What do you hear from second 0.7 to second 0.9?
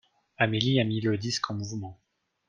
a